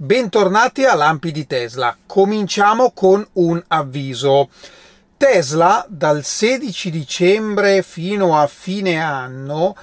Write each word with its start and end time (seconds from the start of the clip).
Bentornati 0.00 0.84
a 0.84 0.94
Lampi 0.94 1.32
di 1.32 1.44
Tesla. 1.44 1.96
Cominciamo 2.06 2.92
con 2.92 3.26
un 3.32 3.60
avviso. 3.66 4.48
Tesla 5.16 5.84
dal 5.88 6.22
16 6.22 6.90
dicembre 6.92 7.82
fino 7.82 8.38
a 8.38 8.46
fine 8.46 9.02
anno 9.02 9.74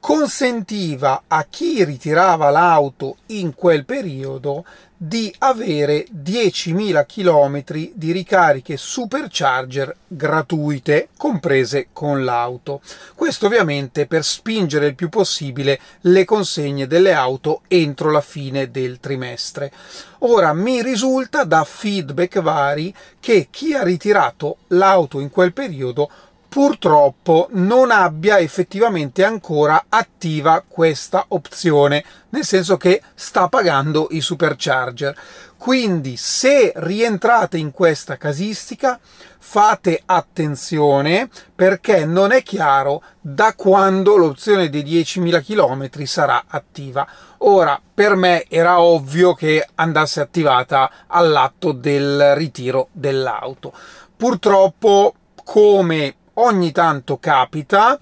consentiva 0.00 1.24
a 1.26 1.46
chi 1.48 1.84
ritirava 1.84 2.48
l'auto 2.48 3.18
in 3.26 3.54
quel 3.54 3.84
periodo 3.84 4.64
di 4.96 5.32
avere 5.38 6.06
10.000 6.14 7.06
km 7.06 7.90
di 7.94 8.12
ricariche 8.12 8.76
supercharger 8.76 9.96
gratuite 10.06 11.08
comprese 11.16 11.88
con 11.92 12.24
l'auto. 12.24 12.80
Questo 13.14 13.46
ovviamente 13.46 14.06
per 14.06 14.24
spingere 14.24 14.86
il 14.88 14.94
più 14.94 15.08
possibile 15.08 15.78
le 16.02 16.24
consegne 16.24 16.86
delle 16.86 17.12
auto 17.12 17.62
entro 17.68 18.10
la 18.10 18.20
fine 18.20 18.70
del 18.70 19.00
trimestre. 19.00 19.72
Ora 20.20 20.52
mi 20.52 20.82
risulta 20.82 21.44
da 21.44 21.64
feedback 21.64 22.40
vari 22.40 22.94
che 23.20 23.48
chi 23.50 23.74
ha 23.74 23.82
ritirato 23.82 24.58
l'auto 24.68 25.20
in 25.20 25.30
quel 25.30 25.54
periodo 25.54 26.10
purtroppo 26.50 27.46
non 27.52 27.92
abbia 27.92 28.40
effettivamente 28.40 29.22
ancora 29.24 29.84
attiva 29.88 30.64
questa 30.66 31.26
opzione, 31.28 32.04
nel 32.30 32.44
senso 32.44 32.76
che 32.76 33.00
sta 33.14 33.48
pagando 33.48 34.08
i 34.10 34.20
supercharger. 34.20 35.16
Quindi 35.56 36.16
se 36.16 36.72
rientrate 36.74 37.56
in 37.56 37.70
questa 37.70 38.16
casistica 38.16 38.98
fate 39.38 40.02
attenzione 40.04 41.28
perché 41.54 42.04
non 42.04 42.32
è 42.32 42.42
chiaro 42.42 43.00
da 43.20 43.54
quando 43.54 44.16
l'opzione 44.16 44.68
dei 44.68 44.82
10.000 44.82 45.44
km 45.44 46.02
sarà 46.02 46.46
attiva. 46.48 47.06
Ora, 47.38 47.80
per 47.94 48.16
me 48.16 48.44
era 48.48 48.80
ovvio 48.80 49.34
che 49.34 49.64
andasse 49.76 50.20
attivata 50.20 50.90
all'atto 51.06 51.70
del 51.70 52.34
ritiro 52.34 52.88
dell'auto. 52.90 53.72
Purtroppo, 54.16 55.14
come 55.44 56.16
ogni 56.40 56.72
tanto 56.72 57.18
capita. 57.18 57.98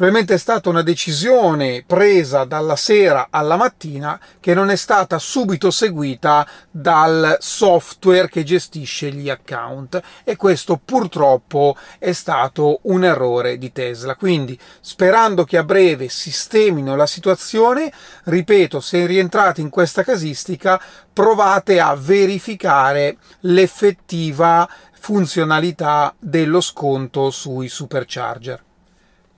Probabilmente 0.00 0.36
è 0.36 0.42
stata 0.42 0.70
una 0.70 0.80
decisione 0.80 1.84
presa 1.86 2.44
dalla 2.44 2.74
sera 2.74 3.26
alla 3.28 3.56
mattina 3.56 4.18
che 4.40 4.54
non 4.54 4.70
è 4.70 4.76
stata 4.76 5.18
subito 5.18 5.70
seguita 5.70 6.48
dal 6.70 7.36
software 7.38 8.30
che 8.30 8.42
gestisce 8.42 9.12
gli 9.12 9.28
account 9.28 10.00
e 10.24 10.36
questo 10.36 10.80
purtroppo 10.82 11.76
è 11.98 12.12
stato 12.12 12.78
un 12.84 13.04
errore 13.04 13.58
di 13.58 13.72
Tesla. 13.72 14.16
Quindi 14.16 14.58
sperando 14.80 15.44
che 15.44 15.58
a 15.58 15.64
breve 15.64 16.08
sistemino 16.08 16.96
la 16.96 17.06
situazione, 17.06 17.92
ripeto, 18.24 18.80
se 18.80 19.04
rientrate 19.04 19.60
in 19.60 19.68
questa 19.68 20.02
casistica 20.02 20.80
provate 21.12 21.78
a 21.78 21.94
verificare 21.94 23.18
l'effettiva 23.40 24.66
funzionalità 25.00 26.14
dello 26.18 26.60
sconto 26.60 27.30
sui 27.30 27.68
supercharger. 27.68 28.62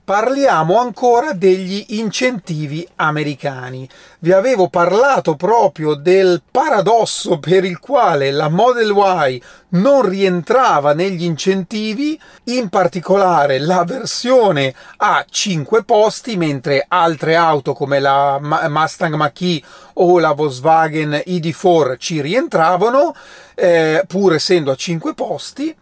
Parliamo 0.05 0.79
ancora 0.79 1.31
degli 1.31 1.85
incentivi 1.91 2.85
americani. 2.95 3.87
Vi 4.19 4.33
avevo 4.33 4.67
parlato 4.67 5.37
proprio 5.37 5.93
del 5.93 6.41
paradosso 6.51 7.39
per 7.39 7.63
il 7.63 7.79
quale 7.79 8.29
la 8.31 8.49
Model 8.49 8.91
Y 9.29 9.41
non 9.69 10.01
rientrava 10.01 10.93
negli 10.93 11.23
incentivi, 11.23 12.19
in 12.45 12.67
particolare 12.67 13.59
la 13.59 13.85
versione 13.85 14.75
a 14.97 15.25
5 15.25 15.85
posti, 15.85 16.35
mentre 16.35 16.83
altre 16.85 17.37
auto 17.37 17.71
come 17.71 18.01
la 18.01 18.39
Mustang 18.41 19.15
Mach-E 19.15 19.63
o 19.93 20.19
la 20.19 20.33
Volkswagen 20.33 21.21
ID4 21.25 21.95
ci 21.97 22.19
rientravano, 22.19 23.15
eh, 23.55 24.03
pur 24.05 24.33
essendo 24.33 24.69
a 24.71 24.75
5 24.75 25.13
posti, 25.13 25.73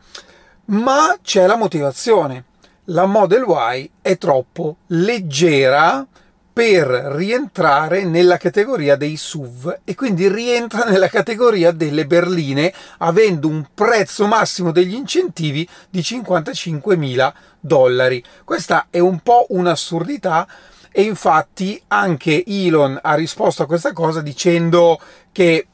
ma 0.66 1.18
c'è 1.24 1.48
la 1.48 1.56
motivazione 1.56 2.50
la 2.92 3.06
Model 3.06 3.46
Y 3.48 3.90
è 4.02 4.18
troppo 4.18 4.78
leggera 4.88 6.06
per 6.54 6.88
rientrare 6.88 8.04
nella 8.04 8.36
categoria 8.36 8.98
dei 8.98 9.16
SUV 9.16 9.80
e 9.86 9.96
quindi 9.96 10.28
rientra 10.28 10.84
nella 10.84 11.08
categoria 11.08 11.72
delle 11.72 12.06
berline 12.06 12.74
avendo 12.98 13.48
un 13.48 13.66
prezzo 13.74 14.28
massimo 14.28 14.72
degli 14.72 14.94
incentivi 14.94 15.68
di 15.90 16.02
55.000 16.02 17.34
dollari. 17.62 18.22
Questa 18.44 18.88
è 18.90 19.00
un 19.00 19.20
po' 19.20 19.46
un'assurdità 19.50 20.46
e 20.92 21.04
infatti 21.04 21.82
anche 21.88 22.44
Elon 22.46 23.00
ha 23.02 23.14
risposto 23.16 23.64
a 23.64 23.68
questa 23.68 23.94
cosa 23.94 24.20
dicendo 24.22 25.00
che 25.32 25.68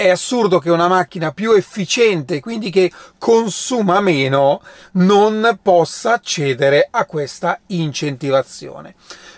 è 0.00 0.08
assurdo 0.08 0.58
che 0.58 0.70
una 0.70 0.88
macchina 0.88 1.32
più 1.32 1.52
efficiente, 1.52 2.40
quindi 2.40 2.70
che 2.70 2.90
consuma 3.18 4.00
meno, 4.00 4.62
non 4.92 5.58
possa 5.62 6.14
accedere 6.14 6.88
a 6.90 7.04
questa 7.04 7.60
incentivazione. 7.66 8.94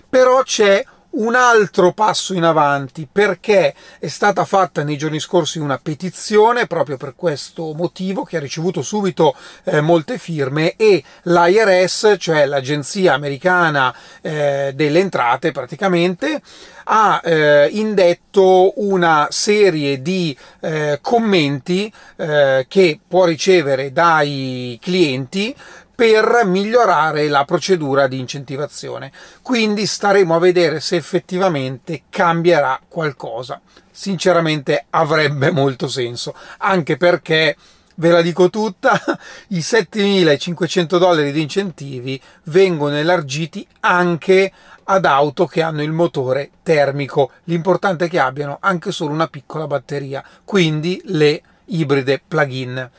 Però 0.09 0.43
c'è 0.43 0.85
un 1.13 1.35
altro 1.35 1.93
passo 1.93 2.35
in 2.35 2.45
avanti 2.45 3.09
perché 3.11 3.75
è 3.99 4.09
stata 4.09 4.45
fatta 4.45 4.83
nei 4.83 4.97
giorni 4.97 5.21
scorsi 5.21 5.59
una 5.59 5.79
petizione 5.79 6.67
proprio 6.67 6.97
per 6.97 7.15
questo 7.17 7.75
motivo 7.75 8.23
che 8.25 8.37
ha 8.37 8.41
ricevuto 8.41 8.83
subito 8.83 9.35
eh, 9.65 9.81
molte 9.81 10.19
firme 10.19 10.75
e 10.77 11.03
l'IRS, 11.25 12.17
cioè 12.19 12.47
l'agenzia 12.47 13.15
americana 13.15 13.95
eh, 14.21 14.73
delle 14.75 15.01
entrate 15.01 15.53
praticamente, 15.53 16.41
ha 16.85 17.21
eh, 17.23 17.69
indetto 17.73 18.73
una 18.83 19.29
serie 19.31 20.03
di 20.03 20.37
eh, 20.61 20.99
commenti 21.01 21.93
eh, 22.17 22.65
che 22.69 22.99
può 23.07 23.25
ricevere 23.25 23.93
dai 23.93 24.79
clienti 24.81 25.55
per 25.95 26.43
migliorare 26.45 27.29
la 27.29 27.45
procedura 27.45 28.07
di 28.07 28.19
incentivazione. 28.19 29.13
Quindi 29.43 29.87
staremo 29.87 30.35
a 30.35 30.39
vedere 30.39 30.81
se 30.81 30.97
effettivamente 30.97 32.05
cambierà 32.09 32.81
qualcosa. 32.89 33.61
Sinceramente 33.91 34.87
avrebbe 34.91 35.51
molto 35.51 35.87
senso, 35.87 36.35
anche 36.59 36.97
perché 36.97 37.57
ve 37.97 38.11
la 38.11 38.23
dico 38.23 38.49
tutta, 38.49 38.99
i 39.49 39.59
7.500 39.59 40.99
dollari 40.99 41.31
di 41.31 41.43
incentivi 41.43 42.21
vengono 42.45 42.97
elargiti 42.97 43.67
anche 43.81 44.51
ad 44.85 45.05
auto 45.05 45.47
che 45.47 45.63
hanno 45.63 45.83
il 45.83 45.93
motore 45.93 46.51
termico. 46.63 47.33
L'importante 47.45 48.07
è 48.07 48.09
che 48.09 48.19
abbiano 48.19 48.57
anche 48.61 48.93
solo 48.93 49.13
una 49.13 49.29
piccola 49.29 49.67
batteria, 49.67 50.25
quindi 50.45 51.01
le 51.05 51.43
ibride 51.67 52.23
plug-in. 52.27 52.91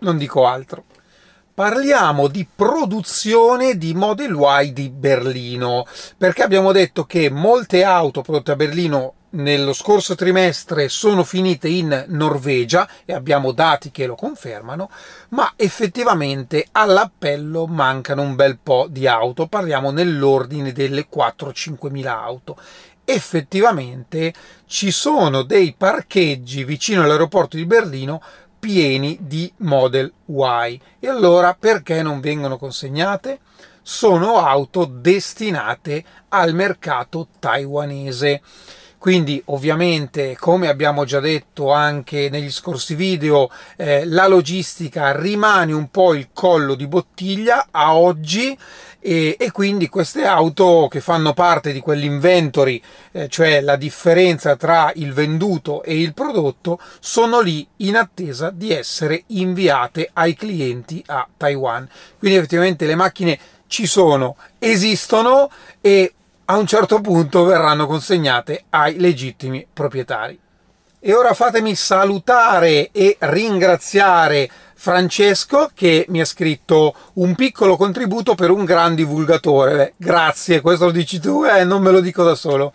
Non 0.00 0.16
dico 0.16 0.46
altro 0.46 0.84
parliamo 1.58 2.28
di 2.28 2.46
produzione 2.54 3.76
di 3.76 3.92
Model 3.92 4.36
Y 4.62 4.72
di 4.72 4.90
Berlino, 4.90 5.84
perché 6.16 6.44
abbiamo 6.44 6.70
detto 6.70 7.04
che 7.04 7.30
molte 7.30 7.82
auto 7.82 8.22
prodotte 8.22 8.52
a 8.52 8.54
Berlino 8.54 9.14
nello 9.30 9.72
scorso 9.72 10.14
trimestre 10.14 10.88
sono 10.88 11.24
finite 11.24 11.66
in 11.66 12.04
Norvegia 12.10 12.88
e 13.04 13.12
abbiamo 13.12 13.50
dati 13.50 13.90
che 13.90 14.06
lo 14.06 14.14
confermano, 14.14 14.88
ma 15.30 15.54
effettivamente 15.56 16.64
all'appello 16.70 17.66
mancano 17.66 18.22
un 18.22 18.36
bel 18.36 18.60
po' 18.62 18.86
di 18.88 19.08
auto, 19.08 19.48
parliamo 19.48 19.90
nell'ordine 19.90 20.70
delle 20.70 21.08
4-5 21.12 21.90
mila 21.90 22.22
auto. 22.22 22.56
Effettivamente 23.04 24.32
ci 24.66 24.92
sono 24.92 25.42
dei 25.42 25.74
parcheggi 25.76 26.62
vicino 26.62 27.02
all'aeroporto 27.02 27.56
di 27.56 27.66
Berlino 27.66 28.22
pieni 28.68 29.16
di 29.22 29.50
Model 29.60 30.12
Y. 30.26 30.80
E 31.00 31.08
allora 31.08 31.56
perché 31.58 32.02
non 32.02 32.20
vengono 32.20 32.58
consegnate? 32.58 33.38
Sono 33.80 34.44
auto 34.44 34.84
destinate 34.84 36.04
al 36.28 36.52
mercato 36.52 37.28
taiwanese. 37.38 38.42
Quindi 39.08 39.40
ovviamente, 39.46 40.36
come 40.38 40.68
abbiamo 40.68 41.06
già 41.06 41.18
detto 41.18 41.72
anche 41.72 42.28
negli 42.28 42.50
scorsi 42.50 42.94
video, 42.94 43.50
eh, 43.78 44.04
la 44.04 44.26
logistica 44.26 45.18
rimane 45.18 45.72
un 45.72 45.90
po' 45.90 46.12
il 46.12 46.28
collo 46.34 46.74
di 46.74 46.86
bottiglia 46.86 47.68
a 47.70 47.96
oggi 47.96 48.54
e, 49.00 49.34
e 49.38 49.50
quindi 49.50 49.88
queste 49.88 50.26
auto 50.26 50.88
che 50.90 51.00
fanno 51.00 51.32
parte 51.32 51.72
di 51.72 51.80
quell'inventory, 51.80 52.82
eh, 53.12 53.28
cioè 53.30 53.62
la 53.62 53.76
differenza 53.76 54.56
tra 54.56 54.92
il 54.96 55.14
venduto 55.14 55.82
e 55.84 55.98
il 55.98 56.12
prodotto, 56.12 56.78
sono 57.00 57.40
lì 57.40 57.66
in 57.76 57.96
attesa 57.96 58.50
di 58.50 58.74
essere 58.74 59.22
inviate 59.28 60.10
ai 60.12 60.34
clienti 60.34 61.02
a 61.06 61.26
Taiwan. 61.34 61.88
Quindi 62.18 62.36
effettivamente 62.36 62.84
le 62.84 62.94
macchine 62.94 63.38
ci 63.68 63.86
sono, 63.86 64.36
esistono 64.58 65.50
e 65.80 66.12
a 66.50 66.56
un 66.56 66.66
certo 66.66 67.00
punto 67.00 67.44
verranno 67.44 67.86
consegnate 67.86 68.64
ai 68.70 68.98
legittimi 68.98 69.66
proprietari. 69.70 70.38
E 71.00 71.14
ora 71.14 71.34
fatemi 71.34 71.74
salutare 71.74 72.90
e 72.90 73.16
ringraziare 73.20 74.48
Francesco 74.74 75.70
che 75.74 76.06
mi 76.08 76.20
ha 76.20 76.24
scritto 76.24 76.94
un 77.14 77.34
piccolo 77.34 77.76
contributo 77.76 78.34
per 78.34 78.50
un 78.50 78.64
gran 78.64 78.94
divulgatore. 78.94 79.76
Beh, 79.76 79.92
grazie, 79.96 80.60
questo 80.62 80.86
lo 80.86 80.90
dici 80.90 81.20
tu, 81.20 81.44
eh, 81.44 81.64
non 81.64 81.82
me 81.82 81.90
lo 81.90 82.00
dico 82.00 82.24
da 82.24 82.34
solo. 82.34 82.72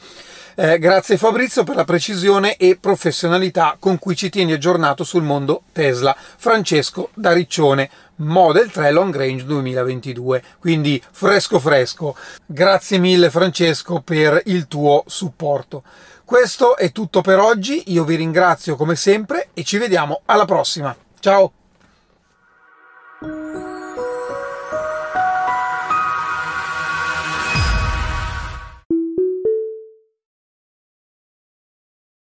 Eh, 0.55 0.77
grazie 0.77 1.17
Fabrizio 1.17 1.63
per 1.63 1.75
la 1.75 1.83
precisione 1.83 2.57
e 2.57 2.77
professionalità 2.79 3.75
con 3.79 3.97
cui 3.97 4.15
ci 4.15 4.29
tieni 4.29 4.51
aggiornato 4.51 5.03
sul 5.03 5.23
mondo 5.23 5.63
Tesla. 5.71 6.15
Francesco 6.17 7.09
da 7.15 7.31
Riccione, 7.31 7.89
Model 8.17 8.69
3 8.69 8.91
Long 8.91 9.15
Range 9.15 9.43
2022, 9.45 10.43
quindi 10.59 11.01
fresco 11.11 11.59
fresco. 11.59 12.15
Grazie 12.45 12.99
mille 12.99 13.31
Francesco 13.31 14.01
per 14.01 14.43
il 14.45 14.67
tuo 14.67 15.03
supporto. 15.07 15.83
Questo 16.23 16.77
è 16.77 16.91
tutto 16.91 17.21
per 17.21 17.39
oggi, 17.39 17.91
io 17.91 18.03
vi 18.03 18.15
ringrazio 18.15 18.75
come 18.75 18.95
sempre 18.95 19.49
e 19.55 19.63
ci 19.63 19.79
vediamo 19.79 20.21
alla 20.25 20.45
prossima. 20.45 20.95
Ciao! 21.19 21.62